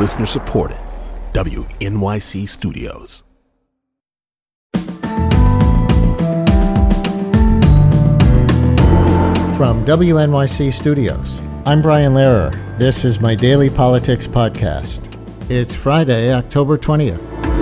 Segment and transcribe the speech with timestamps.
[0.00, 0.78] Listener supported.
[1.34, 3.22] WNYC Studios.
[9.58, 12.50] From WNYC Studios, I'm Brian Lehrer.
[12.78, 15.02] This is my daily politics podcast.
[15.50, 17.59] It's Friday, October 20th.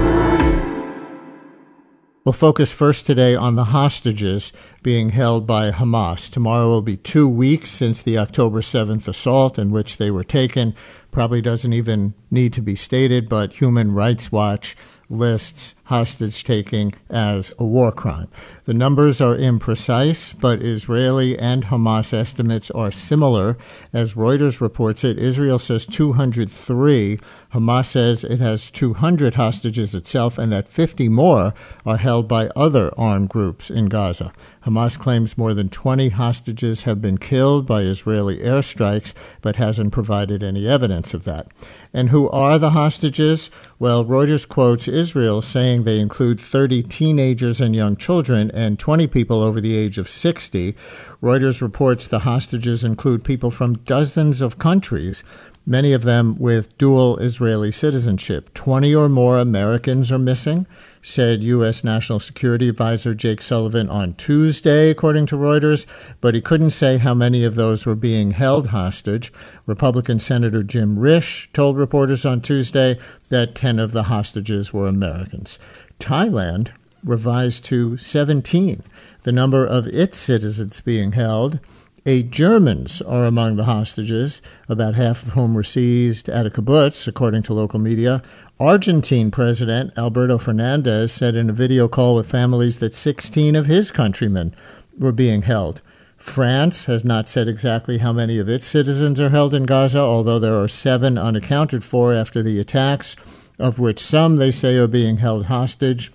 [2.28, 4.52] We'll focus first today on the hostages
[4.82, 6.30] being held by Hamas.
[6.30, 10.74] Tomorrow will be two weeks since the October 7th assault in which they were taken.
[11.10, 14.76] Probably doesn't even need to be stated, but Human Rights Watch
[15.08, 18.28] lists hostage taking as a war crime.
[18.64, 23.56] The numbers are imprecise, but Israeli and Hamas estimates are similar.
[23.94, 27.18] As Reuters reports it, Israel says 203.
[27.54, 31.54] Hamas says it has 200 hostages itself and that 50 more
[31.86, 34.30] are held by other armed groups in Gaza.
[34.66, 40.42] Hamas claims more than 20 hostages have been killed by Israeli airstrikes, but hasn't provided
[40.42, 41.48] any evidence of that.
[41.94, 43.50] And who are the hostages?
[43.78, 49.42] Well, Reuters quotes Israel saying they include 30 teenagers and young children and 20 people
[49.42, 50.74] over the age of 60.
[51.22, 55.22] Reuters reports the hostages include people from dozens of countries,
[55.68, 58.52] many of them with dual Israeli citizenship.
[58.54, 60.66] 20 or more Americans are missing
[61.02, 61.84] said U.S.
[61.84, 65.86] National Security Advisor Jake Sullivan on Tuesday, according to Reuters,
[66.20, 69.32] but he couldn't say how many of those were being held hostage.
[69.66, 75.58] Republican Senator Jim Risch told reporters on Tuesday that 10 of the hostages were Americans.
[76.00, 76.70] Thailand
[77.04, 78.82] revised to 17
[79.22, 81.58] the number of its citizens being held.
[82.06, 87.08] Eight Germans are among the hostages, about half of whom were seized at a kibbutz,
[87.08, 88.22] according to local media.
[88.60, 93.90] Argentine President Alberto Fernandez said in a video call with families that 16 of his
[93.90, 94.54] countrymen
[94.98, 95.82] were being held.
[96.16, 100.38] France has not said exactly how many of its citizens are held in Gaza, although
[100.38, 103.16] there are seven unaccounted for after the attacks,
[103.58, 106.12] of which some they say are being held hostage.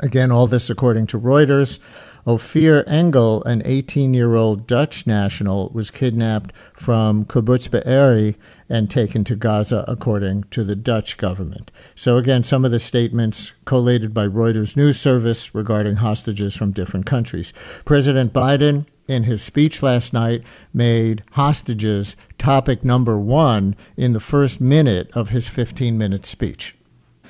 [0.00, 1.78] Again, all this according to Reuters.
[2.26, 8.34] Ophir Engel, an 18 year old Dutch national, was kidnapped from Kibbutz Be'eri
[8.68, 11.70] and taken to Gaza, according to the Dutch government.
[11.94, 17.06] So, again, some of the statements collated by Reuters news service regarding hostages from different
[17.06, 17.52] countries.
[17.84, 20.42] President Biden, in his speech last night,
[20.74, 26.74] made hostages topic number one in the first minute of his 15 minute speech.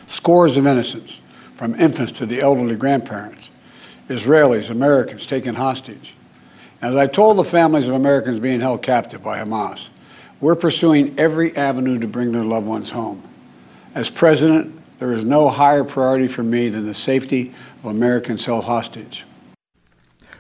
[0.07, 1.21] Scores of innocents,
[1.55, 3.51] from infants to the elderly grandparents,
[4.09, 6.15] Israelis, Americans taken hostage.
[6.83, 9.89] As I told the families of Americans being held captive by Hamas,
[10.41, 13.23] we're pursuing every avenue to bring their loved ones home.
[13.95, 18.65] As president, there is no higher priority for me than the safety of Americans held
[18.65, 19.25] hostage.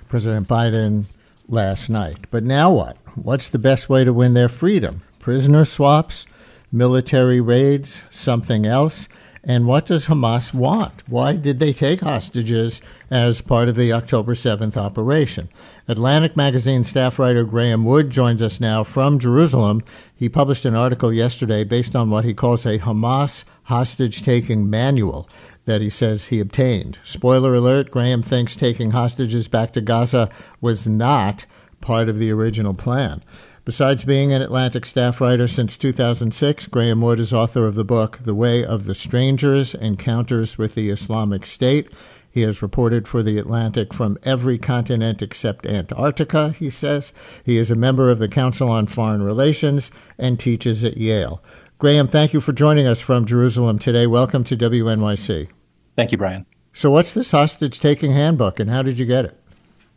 [0.09, 1.05] President Biden
[1.49, 2.19] last night.
[2.31, 2.97] But now what?
[3.15, 5.03] What's the best way to win their freedom?
[5.19, 6.27] Prisoner swaps,
[6.71, 9.09] military raids, something else?
[9.49, 11.09] And what does Hamas want?
[11.09, 12.81] Why did they take hostages
[13.13, 15.49] as part of the October 7th operation?
[15.87, 19.85] Atlantic magazine staff writer Graeme Wood joins us now from Jerusalem.
[20.17, 25.29] He published an article yesterday based on what he calls a Hamas hostage taking manual
[25.65, 26.99] that he says he obtained.
[27.05, 30.29] Spoiler alert Graeme thinks taking hostages back to Gaza
[30.61, 31.47] was not
[31.81, 33.23] part of the original plan.
[33.67, 38.21] Besides being an Atlantic staff writer since 2006, Graeme Wood is author of the book
[38.23, 41.91] The Way of the Strangers Encounters with the Islamic State.
[42.31, 47.13] He has reported for the Atlantic from every continent except Antarctica, he says.
[47.43, 51.43] He is a member of the Council on Foreign Relations and teaches at Yale.
[51.79, 54.07] Graeme, thank you for joining us from Jerusalem today.
[54.07, 55.49] Welcome to WNYC.
[55.97, 56.47] Thank you, Brian.
[56.73, 59.43] So, what's this hostage taking handbook and how did you get it?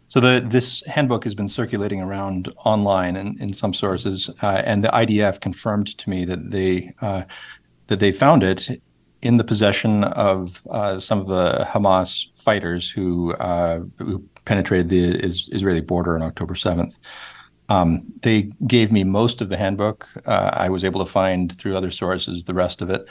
[0.09, 4.83] So the this handbook has been circulating around online and in some sources, uh, and
[4.83, 7.23] the IDF confirmed to me that they uh,
[7.87, 8.81] that they found it
[9.21, 15.23] in the possession of uh, some of the Hamas fighters who uh, who penetrated the
[15.23, 16.97] is, Israeli border on October seventh.
[17.69, 20.09] Um, they gave me most of the handbook.
[20.25, 23.05] Uh, I was able to find through other sources the rest of it,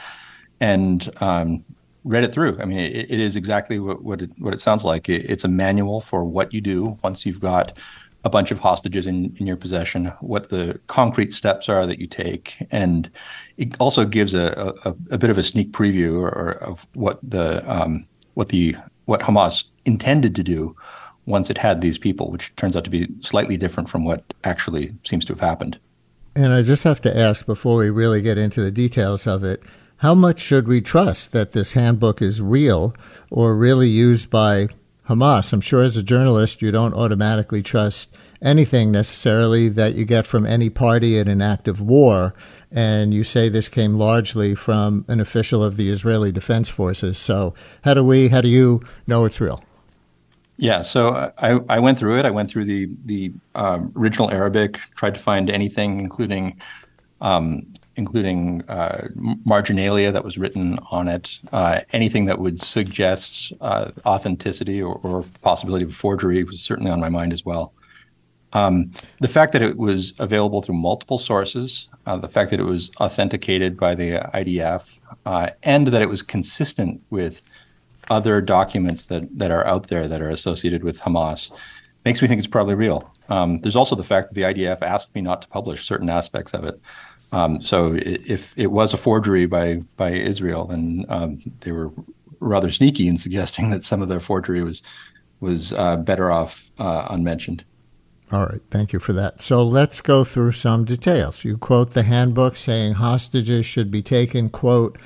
[0.58, 1.64] and um,
[2.04, 2.58] read it through.
[2.60, 5.08] I mean, it, it is exactly what what it, what it sounds like.
[5.08, 7.76] It, it's a manual for what you do once you've got
[8.24, 12.06] a bunch of hostages in, in your possession, what the concrete steps are that you
[12.06, 13.10] take, and
[13.56, 17.18] it also gives a, a, a bit of a sneak preview or, or of what
[17.22, 20.76] the um, what the what Hamas intended to do
[21.26, 24.94] once it had these people, which turns out to be slightly different from what actually
[25.04, 25.78] seems to have happened.
[26.34, 29.62] And I just have to ask before we really get into the details of it
[29.98, 32.94] how much should we trust that this handbook is real
[33.30, 34.68] or really used by
[35.08, 35.52] Hamas?
[35.52, 38.08] I'm sure as a journalist, you don't automatically trust
[38.40, 42.32] anything necessarily that you get from any party in an act of war.
[42.70, 47.18] And you say this came largely from an official of the Israeli Defense Forces.
[47.18, 49.64] So, how do we, how do you know it's real?
[50.58, 52.24] Yeah, so I, I went through it.
[52.24, 56.60] I went through the the um, original Arabic, tried to find anything, including
[57.20, 57.68] um,
[57.98, 59.08] including uh,
[59.44, 65.24] marginalia that was written on it, uh, anything that would suggest uh, authenticity or, or,
[65.42, 67.74] possibility of forgery was certainly on my mind as well.
[68.52, 72.64] Um, the fact that it was available through multiple sources, uh, the fact that it
[72.64, 77.42] was authenticated by the IDF, uh, and that it was consistent with
[78.08, 81.50] other documents that, that are out there that are associated with Hamas
[82.04, 83.12] makes me think it's probably real.
[83.28, 86.54] Um, there's also the fact that the IDF asked me not to publish certain aspects
[86.54, 86.80] of it.
[87.32, 91.92] Um, so if it was a forgery by by Israel, then um, they were
[92.40, 94.82] rather sneaky in suggesting that some of their forgery was
[95.40, 97.64] was uh, better off uh, unmentioned.
[98.30, 99.40] All right, thank you for that.
[99.40, 101.44] So let's go through some details.
[101.44, 104.98] You quote the handbook saying hostages should be taken, quote,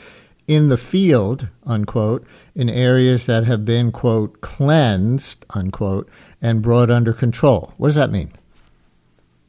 [0.49, 2.27] in the field, unquote,
[2.57, 6.09] in areas that have been, quote, cleansed, unquote,
[6.41, 7.73] and brought under control.
[7.77, 8.33] What does that mean?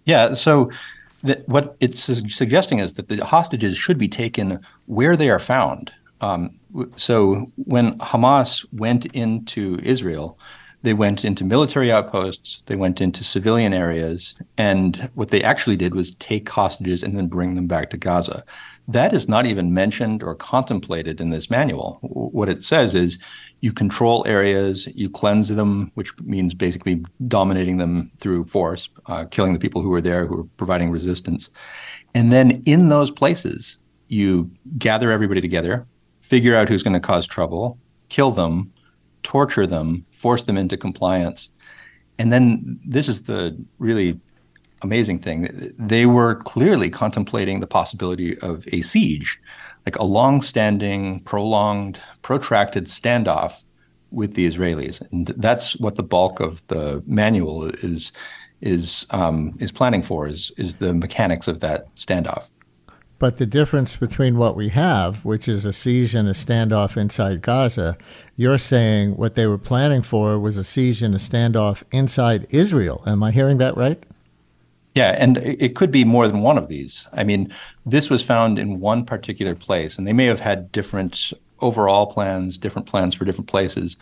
[0.06, 0.70] Yeah, so
[1.24, 5.92] that what it's suggesting is that the hostages should be taken where they are found.
[6.22, 6.60] Um,
[6.96, 10.38] so when Hamas went into Israel,
[10.84, 15.96] they went into military outposts, they went into civilian areas, and what they actually did
[15.96, 18.44] was take hostages and then bring them back to Gaza.
[18.90, 22.00] That is not even mentioned or contemplated in this manual.
[22.02, 23.18] What it says is
[23.64, 29.54] you control areas, you cleanse them, which means basically dominating them through force, uh, killing
[29.54, 31.50] the people who are there who are providing resistance.
[32.14, 33.78] And then in those places,
[34.10, 35.88] you gather everybody together,
[36.20, 37.80] figure out who's going to cause trouble,
[38.10, 38.70] kill them,
[39.24, 41.48] torture them, force them into compliance.
[42.20, 44.20] And then this is the really
[44.82, 45.72] amazing thing.
[45.80, 49.40] They were clearly contemplating the possibility of a siege,
[49.86, 53.64] like a long-standing, prolonged, protracted standoff
[54.12, 58.12] with the Israelis, and that's what the bulk of the manual is
[58.62, 62.48] is um, is planning for is is the mechanics of that standoff.
[63.20, 67.42] But the difference between what we have, which is a siege and a standoff inside
[67.42, 67.98] Gaza,
[68.36, 73.02] you're saying what they were planning for was a siege and a standoff inside Israel.
[73.08, 74.04] Am I hearing that right?
[74.94, 77.08] Yeah, and it could be more than one of these.
[77.14, 77.52] I mean,
[77.86, 82.58] this was found in one particular place, and they may have had different overall plans,
[82.60, 83.98] different plans for different places.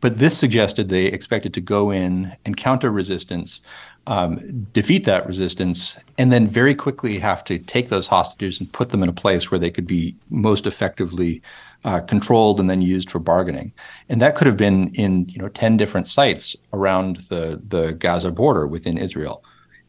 [0.00, 3.60] But this suggested they expected to go in, encounter resistance,
[4.06, 8.90] um, defeat that resistance, and then very quickly have to take those hostages and put
[8.90, 11.42] them in a place where they could be most effectively
[11.84, 13.72] uh, controlled and then used for bargaining.
[14.08, 18.30] And that could have been in you know ten different sites around the the Gaza
[18.30, 19.42] border within Israel.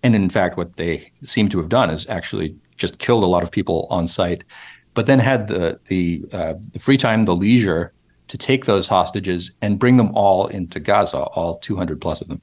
[0.03, 3.43] And in fact, what they seem to have done is actually just killed a lot
[3.43, 4.43] of people on site,
[4.93, 7.93] but then had the the, uh, the free time, the leisure
[8.27, 12.41] to take those hostages and bring them all into Gaza, all 200 plus of them.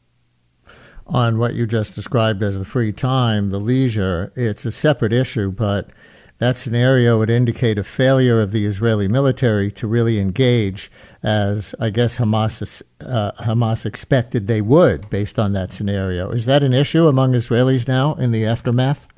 [1.07, 5.51] On what you just described as the free time, the leisure, it's a separate issue,
[5.51, 5.91] but
[6.39, 10.91] that scenario would indicate a failure of the Israeli military to really engage,
[11.25, 16.31] as I guess Hamas uh, Hamas expected they would, based on that scenario.
[16.31, 19.09] Is that an issue among Israelis now in the aftermath?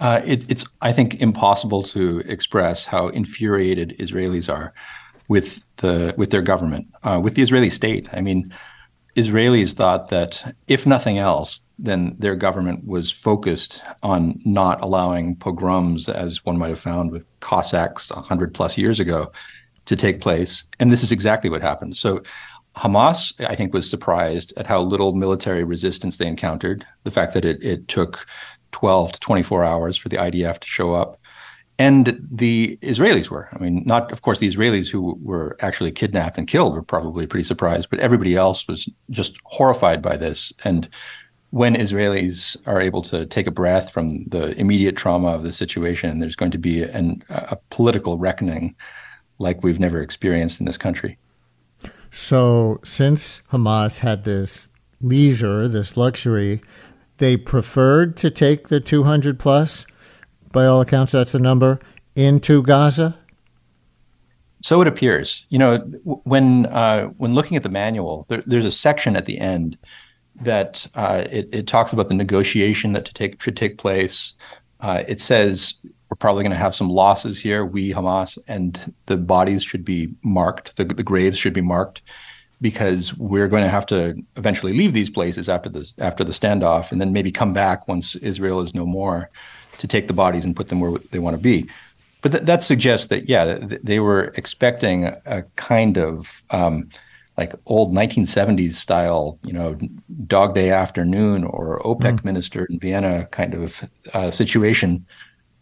[0.00, 4.74] Uh, it, it's, I think, impossible to express how infuriated Israelis are
[5.28, 8.08] with the with their government, uh, with the Israeli state.
[8.12, 8.52] I mean,
[9.14, 16.08] Israelis thought that if nothing else, then their government was focused on not allowing pogroms,
[16.08, 19.30] as one might have found with Cossacks 100 plus years ago,
[19.86, 20.64] to take place.
[20.80, 21.96] And this is exactly what happened.
[21.96, 22.22] So
[22.76, 27.44] Hamas, I think, was surprised at how little military resistance they encountered, the fact that
[27.44, 28.26] it, it took
[28.72, 31.20] 12 to 24 hours for the IDF to show up
[31.78, 33.48] and the Israelis were.
[33.52, 37.26] I mean, not of course the Israelis who were actually kidnapped and killed were probably
[37.26, 40.52] pretty surprised, but everybody else was just horrified by this.
[40.64, 40.88] And
[41.50, 46.18] when Israelis are able to take a breath from the immediate trauma of the situation,
[46.18, 48.76] there's going to be an, a political reckoning
[49.38, 51.18] like we've never experienced in this country.
[52.10, 54.68] So, since Hamas had this
[55.00, 56.62] leisure, this luxury,
[57.18, 59.84] they preferred to take the 200 plus
[60.54, 61.80] by all accounts, that's the number,
[62.14, 63.18] into Gaza?
[64.62, 65.44] So it appears.
[65.50, 69.38] You know, when uh, when looking at the manual, there, there's a section at the
[69.38, 69.76] end
[70.36, 74.32] that uh, it, it, talks about the negotiation that to take should take place.
[74.80, 75.84] Uh, it says
[76.14, 80.14] we're probably going to have some losses here, we Hamas, and the bodies should be
[80.22, 80.76] marked.
[80.76, 82.02] The, the graves should be marked.
[82.60, 86.92] because we're going to have to eventually leave these places after the after the standoff,
[86.92, 89.28] and then maybe come back once Israel is no more
[89.78, 91.68] to take the bodies and put them where they want to be.
[92.22, 96.88] But th- that suggests that yeah, th- they were expecting a, a kind of um,
[97.36, 99.76] like old 1970s style, you know,
[100.28, 102.24] Dog Day Afternoon or OPEC mm.
[102.24, 105.04] minister in Vienna kind of uh, situation,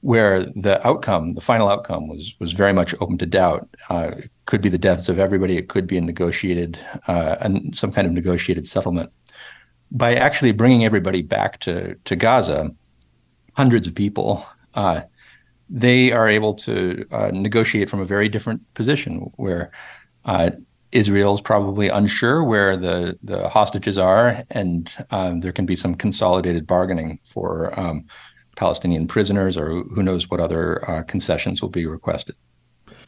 [0.02, 3.68] where the outcome, the final outcome, was was very much open to doubt.
[3.88, 5.56] Uh, it could be the deaths of everybody.
[5.56, 6.78] It could be a negotiated,
[7.08, 9.10] uh, and some kind of negotiated settlement.
[9.90, 12.70] By actually bringing everybody back to to Gaza,
[13.54, 14.46] hundreds of people.
[14.74, 15.02] Uh,
[15.74, 19.72] they are able to uh, negotiate from a very different position where
[20.26, 20.50] uh,
[20.92, 25.94] Israel is probably unsure where the, the hostages are, and um, there can be some
[25.94, 28.04] consolidated bargaining for um,
[28.62, 32.36] Palestinian prisoners, or who knows what other uh, concessions will be requested.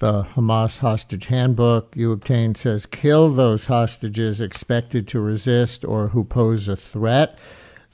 [0.01, 6.25] The Hamas hostage handbook you obtained says kill those hostages expected to resist or who
[6.25, 7.39] pose a threat.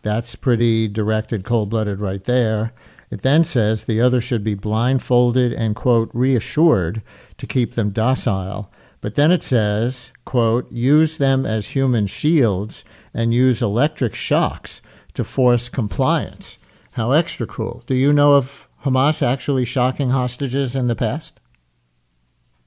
[0.00, 2.72] That's pretty directed, cold blooded right there.
[3.10, 7.02] It then says the other should be blindfolded and, quote, reassured
[7.36, 8.72] to keep them docile.
[9.02, 14.80] But then it says, quote, use them as human shields and use electric shocks
[15.12, 16.56] to force compliance.
[17.00, 17.82] How extra cruel.
[17.86, 21.40] Do you know of Hamas actually shocking hostages in the past?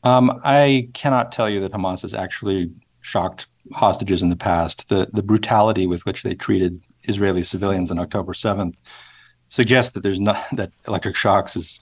[0.01, 2.71] Um, I cannot tell you that Hamas has actually
[3.01, 4.89] shocked hostages in the past.
[4.89, 8.73] The the brutality with which they treated Israeli civilians on October 7th
[9.49, 11.79] suggests that there's not that electric shocks is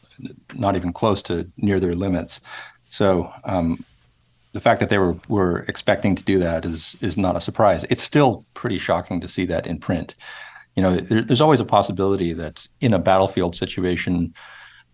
[0.54, 2.42] not even close to near their limits.
[2.90, 3.86] So um,
[4.52, 7.86] the fact that they were were expecting to do that is is not a surprise.
[7.86, 10.16] It's still pretty shocking to see that in print.
[10.82, 14.34] You know, there, there's always a possibility that in a battlefield situation,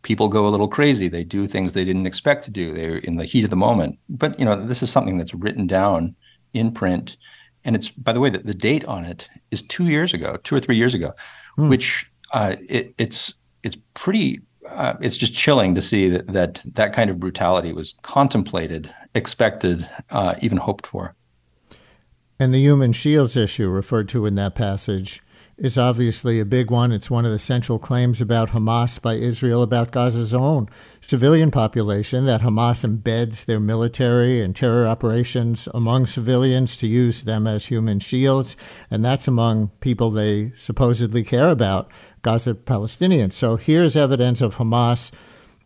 [0.01, 1.07] people go a little crazy.
[1.07, 2.73] They do things they didn't expect to do.
[2.73, 3.97] They're in the heat of the moment.
[4.09, 6.13] But you know, this is something that's written down
[6.53, 7.15] in print,
[7.63, 10.55] and it's by the way that the date on it is two years ago, two
[10.55, 11.13] or three years ago,
[11.55, 11.69] hmm.
[11.69, 16.91] which uh, it, it's it's pretty uh, it's just chilling to see that, that that
[16.91, 21.15] kind of brutality was contemplated, expected, uh, even hoped for.
[22.41, 25.21] And the human shields issue referred to in that passage
[25.57, 26.91] is obviously a big one.
[26.91, 30.69] It's one of the central claims about Hamas by Israel about Gaza's own
[31.01, 37.47] civilian population that Hamas embeds their military and terror operations among civilians to use them
[37.47, 38.55] as human shields.
[38.91, 41.89] And that's among people they supposedly care about.
[42.21, 43.33] Gaza Palestinians.
[43.33, 45.11] So here's evidence of Hamas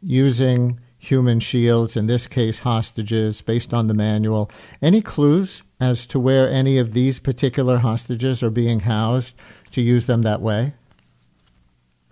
[0.02, 4.52] using human shields, in this case hostages, based on the manual.
[4.82, 9.34] Any clues as to where any of these particular hostages are being housed
[9.72, 10.74] to use them that way?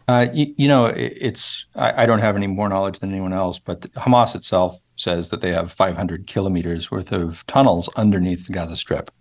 [0.07, 3.33] Uh, you, you, know, it, it's I, I, don't have any more knowledge than anyone
[3.33, 8.53] else, but Hamas itself says that they have 500 kilometers worth of tunnels underneath the
[8.53, 9.11] Gaza Strip.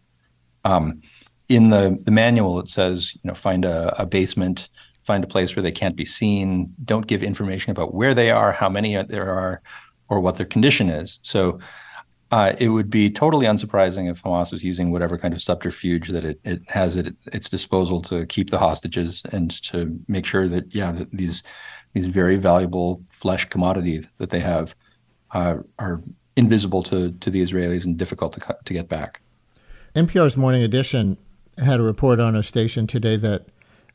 [0.64, 1.02] Um,
[1.50, 4.70] in the the manual, it says you know find a, a basement
[5.08, 8.52] find a place where they can't be seen, don't give information about where they are,
[8.52, 9.62] how many there are,
[10.10, 11.18] or what their condition is.
[11.22, 11.58] So
[12.30, 16.24] uh, it would be totally unsurprising if Hamas was using whatever kind of subterfuge that
[16.24, 20.74] it, it has at its disposal to keep the hostages and to make sure that
[20.74, 21.42] yeah that these
[21.94, 24.74] these very valuable flesh commodities that they have
[25.32, 26.02] uh, are
[26.36, 29.20] invisible to to the Israelis and difficult to to get back.
[29.94, 31.16] NPR's Morning Edition
[31.64, 33.46] had a report on a station today that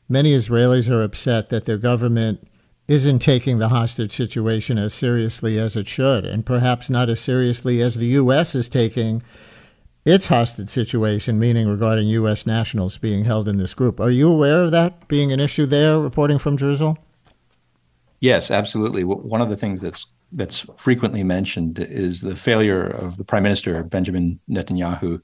[0.08, 2.46] Many Israelis are upset that their government
[2.86, 7.80] isn't taking the hostage situation as seriously as it should, and perhaps not as seriously
[7.80, 8.54] as the U.S.
[8.54, 9.22] is taking
[10.04, 12.46] its hostage situation, meaning regarding U.S.
[12.46, 14.00] nationals being held in this group.
[14.00, 16.98] Are you aware of that being an issue there, reporting from Jerusalem?
[18.20, 19.02] Yes, absolutely.
[19.04, 23.82] One of the things that's that's frequently mentioned is the failure of the Prime Minister
[23.84, 25.20] Benjamin Netanyahu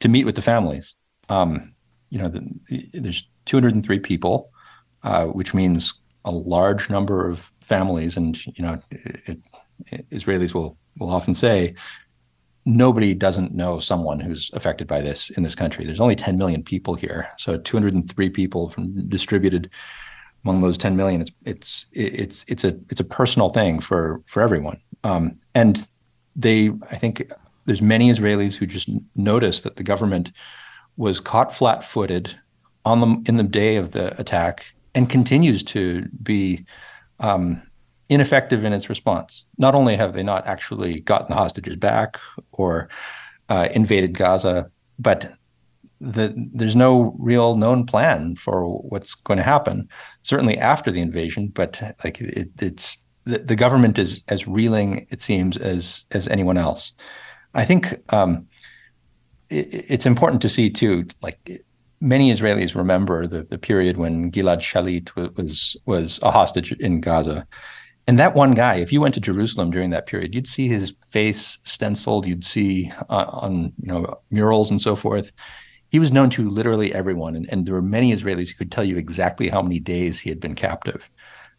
[0.00, 0.94] to meet with the families.
[1.28, 1.74] Um,
[2.10, 4.50] you know, the, there's 203 people,
[5.02, 5.94] uh, which means
[6.24, 8.16] a large number of families.
[8.16, 9.40] And you know, it,
[9.86, 11.74] it, Israelis will will often say
[12.66, 15.84] nobody doesn't know someone who's affected by this in this country.
[15.84, 19.70] There's only 10 million people here, so 203 people from distributed
[20.44, 21.20] among those 10 million.
[21.20, 24.80] It's it's it's it's a it's a personal thing for for everyone.
[25.02, 25.86] Um, and
[26.36, 27.30] they, I think,
[27.66, 30.32] there's many Israelis who just noticed that the government
[30.96, 32.38] was caught flat-footed
[32.84, 36.64] on the in the day of the attack and continues to be
[37.20, 37.62] um,
[38.08, 39.44] ineffective in its response.
[39.58, 42.18] Not only have they not actually gotten the hostages back
[42.52, 42.88] or
[43.48, 45.32] uh, invaded Gaza, but
[46.00, 49.88] the, there's no real known plan for what's going to happen.
[50.22, 55.22] Certainly after the invasion, but like it, it's the, the, government is as reeling, it
[55.22, 56.92] seems, as as anyone else.
[57.54, 58.46] I think um,
[59.48, 61.62] it, it's important to see too, like
[62.00, 67.46] many Israelis remember the, the period when Gilad Shalit was was a hostage in Gaza.
[68.06, 70.94] And that one guy, if you went to Jerusalem during that period, you'd see his
[71.06, 72.26] face stenciled.
[72.26, 75.32] You'd see uh, on you know murals and so forth.
[75.88, 78.84] He was known to literally everyone, and, and there were many Israelis who could tell
[78.84, 81.08] you exactly how many days he had been captive.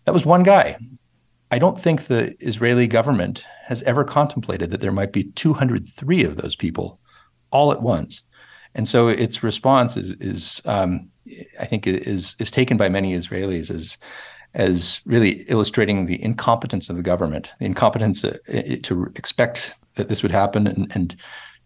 [0.04, 0.78] That was one guy.
[1.52, 6.36] I don't think the Israeli government has ever contemplated that there might be 203 of
[6.36, 7.00] those people
[7.52, 8.24] all at once.
[8.76, 11.10] And so its response is, is um,
[11.60, 13.98] I think, is is taken by many Israelis as
[14.54, 18.38] as really illustrating the incompetence of the government, the incompetence uh,
[18.84, 21.16] to expect that this would happen and, and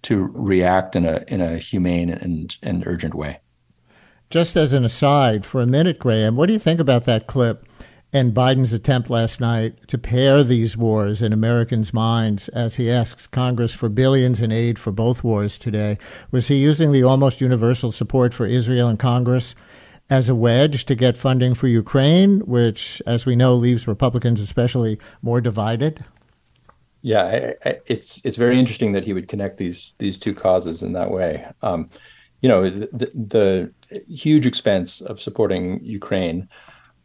[0.03, 3.39] to react in a in a humane and, and urgent way.
[4.29, 7.65] Just as an aside, for a minute, Graeme, what do you think about that clip
[8.11, 13.27] and Biden's attempt last night to pair these wars in Americans' minds as he asks
[13.27, 15.97] Congress for billions in aid for both wars today.
[16.31, 19.53] Was he using the almost universal support for Israel in Congress
[20.09, 24.99] as a wedge to get funding for Ukraine, which, as we know, leaves Republicans especially
[25.21, 26.03] more divided?
[27.01, 30.83] Yeah, I, I, it's it's very interesting that he would connect these these two causes
[30.83, 31.47] in that way.
[31.61, 31.89] Um,
[32.41, 33.71] you know, the, the
[34.13, 36.49] huge expense of supporting Ukraine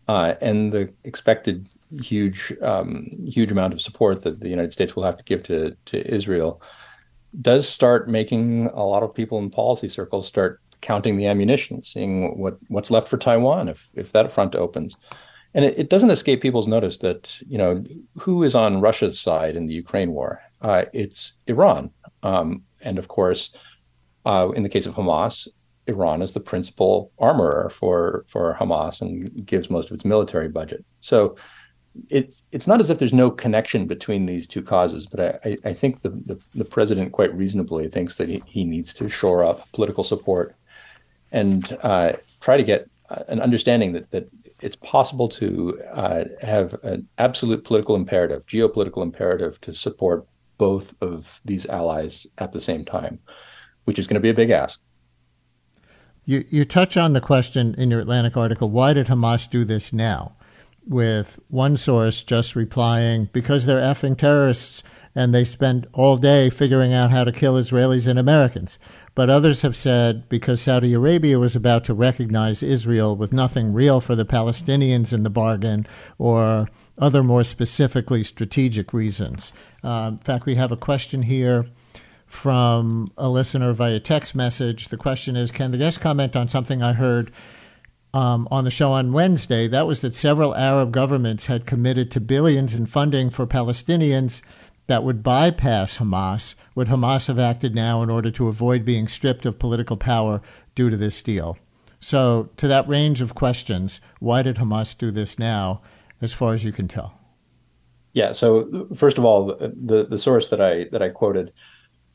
[0.08, 1.68] uh, and the expected
[2.00, 5.76] huge um, huge amount of support that the United States will have to give to
[5.86, 6.60] to Israel
[7.40, 12.38] does start making a lot of people in policy circles start counting the ammunition, seeing
[12.38, 14.96] what what's left for Taiwan if if that front opens.
[15.54, 17.82] And it, it doesn't escape people's notice that you know
[18.18, 20.42] who is on Russia's side in the Ukraine war.
[20.60, 21.90] Uh, it's Iran,
[22.22, 23.50] um, and of course,
[24.24, 25.48] uh, in the case of Hamas,
[25.86, 30.84] Iran is the principal armorer for for Hamas and gives most of its military budget.
[31.00, 31.36] So
[32.08, 35.72] it's it's not as if there's no connection between these two causes, but I, I
[35.72, 39.70] think the, the, the president quite reasonably thinks that he, he needs to shore up
[39.72, 40.56] political support
[41.30, 42.88] and uh, try to get
[43.28, 44.28] an understanding that that
[44.60, 50.26] it's possible to uh, have an absolute political imperative, geopolitical imperative to support
[50.58, 53.18] both of these allies at the same time,
[53.84, 54.80] which is going to be a big ask.
[56.26, 59.92] You, you touch on the question in your Atlantic article why did Hamas do this
[59.92, 60.36] now?
[60.86, 64.82] With one source just replying, because they're effing terrorists
[65.14, 68.78] and they spend all day figuring out how to kill Israelis and Americans.
[69.14, 74.00] But others have said because Saudi Arabia was about to recognize Israel with nothing real
[74.00, 75.86] for the Palestinians in the bargain,
[76.18, 79.52] or other more specifically strategic reasons.
[79.84, 81.66] Uh, in fact, we have a question here
[82.34, 84.88] from a listener via text message.
[84.88, 87.30] The question is Can the guest comment on something I heard
[88.12, 89.68] um, on the show on Wednesday?
[89.68, 94.42] That was that several Arab governments had committed to billions in funding for Palestinians
[94.88, 96.54] that would bypass Hamas.
[96.74, 100.42] Would Hamas have acted now in order to avoid being stripped of political power
[100.74, 101.56] due to this deal?
[102.00, 105.80] So, to that range of questions, why did Hamas do this now,
[106.20, 107.18] as far as you can tell?
[108.12, 108.32] Yeah.
[108.32, 111.52] So, first of all, the the source that I that I quoted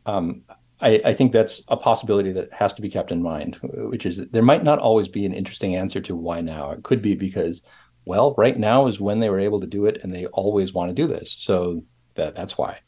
[0.05, 0.43] um,
[0.81, 4.17] I, I, think that's a possibility that has to be kept in mind, which is
[4.17, 6.71] that there might not always be an interesting answer to why now.
[6.71, 7.61] It could be because,
[8.05, 10.89] well, right now is when they were able to do it, and they always want
[10.89, 11.83] to do this, so
[12.15, 12.79] that that's why.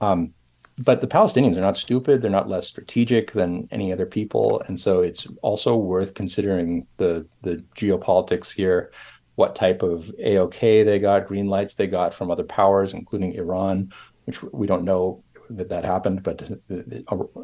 [0.00, 0.32] Um,
[0.78, 4.78] but the Palestinians are not stupid; they're not less strategic than any other people, and
[4.78, 8.92] so it's also worth considering the the geopolitics here.
[9.34, 13.92] What type of AOK they got, green lights they got from other powers, including Iran,
[14.26, 16.42] which we don't know that that happened, but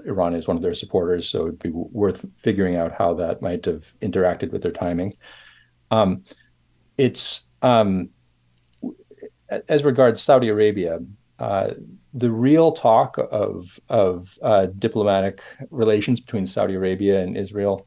[0.05, 3.65] Iran is one of their supporters, so it'd be worth figuring out how that might
[3.65, 5.17] have interacted with their timing.
[5.93, 6.25] Um,
[6.99, 8.11] it's um,
[9.69, 10.99] as regards Saudi Arabia,
[11.39, 11.71] uh,
[12.13, 15.41] the real talk of of uh, diplomatic
[15.71, 17.87] relations between Saudi Arabia and Israel,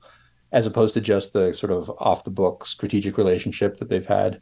[0.54, 4.40] as opposed to just the sort of off the book strategic relationship that they've had,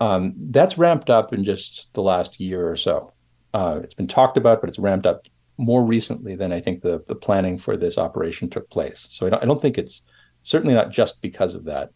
[0.00, 3.12] um, that's ramped up in just the last year or so.
[3.54, 5.26] Uh, it's been talked about, but it's ramped up
[5.58, 9.06] more recently than I think the the planning for this operation took place.
[9.10, 10.02] So I don't, I don't think it's
[10.42, 11.90] certainly not just because of that.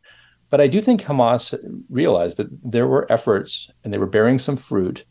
[0.50, 4.56] But I do think Hamas realized that there were efforts and they were bearing some
[4.56, 5.04] fruit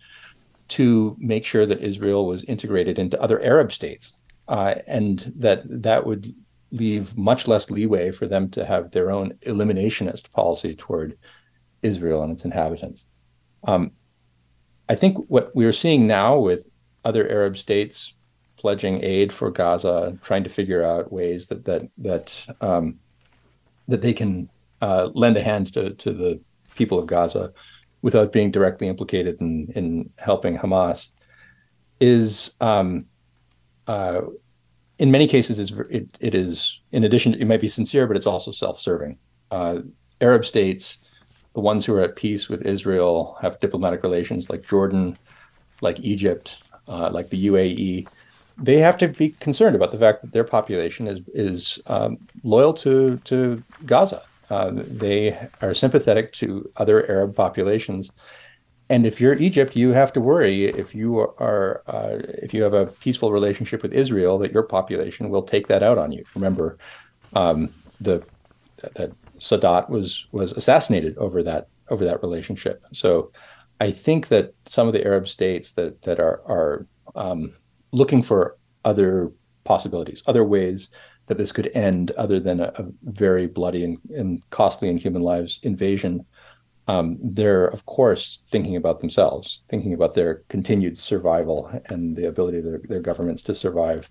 [0.70, 4.14] to make sure that Israel was integrated into other Arab states,
[4.48, 6.34] uh, and that that would
[6.72, 11.18] leave much less leeway for them to have their own eliminationist policy toward
[11.82, 13.06] Israel and its inhabitants.
[13.64, 13.92] Um,
[14.90, 16.68] I think what we are seeing now with
[17.04, 18.14] other Arab states
[18.58, 23.00] pledging aid for Gaza, trying to figure out ways that that that um,
[23.88, 24.50] that they can
[24.82, 26.42] uh, lend a hand to to the
[26.76, 27.54] people of Gaza
[28.02, 31.10] without being directly implicated in in helping Hamas,
[32.00, 33.06] is um,
[33.88, 34.22] uh,
[34.98, 38.52] in many cases, it, it is, in addition, it might be sincere, but it's also
[38.52, 39.18] self serving.
[39.52, 39.80] Uh,
[40.22, 41.00] Arab states,
[41.56, 45.18] the ones who are at peace with Israel, have diplomatic relations like Jordan,
[45.82, 48.08] like Egypt, uh, like the UAE.
[48.58, 52.74] They have to be concerned about the fact that their population is is um, loyal
[52.86, 54.22] to to Gaza.
[54.50, 58.12] Uh, they are sympathetic to other Arab populations,
[58.90, 62.74] and if you're Egypt, you have to worry if you are uh, if you have
[62.74, 66.24] a peaceful relationship with Israel that your population will take that out on you.
[66.36, 66.78] Remember,
[67.34, 68.24] um, the
[68.96, 72.84] that Sadat was was assassinated over that over that relationship.
[72.94, 73.32] So,
[73.80, 77.54] I think that some of the Arab states that that are are um,
[77.92, 79.32] looking for other
[79.64, 80.90] possibilities, other ways
[81.28, 85.24] that this could end, other than a, a very bloody and, and costly in human
[85.24, 86.24] lives invasion
[86.88, 92.60] um, they're of course thinking about themselves, thinking about their continued survival and the ability
[92.60, 94.10] of their, their governments to survive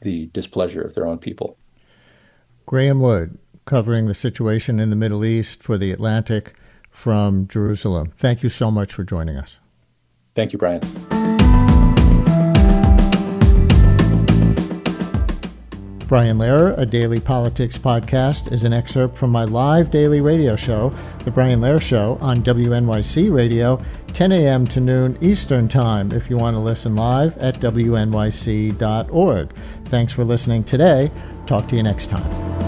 [0.00, 1.56] the displeasure of their own people.
[2.66, 6.54] Graeme Wood, covering the situation in the Middle East for the Atlantic
[6.90, 8.10] from Jerusalem.
[8.16, 9.58] Thank you so much for joining us.
[10.34, 10.80] Thank you, Brian.
[16.08, 20.90] Brian Lehrer, a daily politics podcast, is an excerpt from my live daily radio show,
[21.24, 24.66] The Brian Lehrer Show, on WNYC Radio, 10 a.m.
[24.68, 29.52] to noon Eastern Time, if you want to listen live at WNYC.org.
[29.84, 31.10] Thanks for listening today.
[31.46, 32.67] Talk to you next time.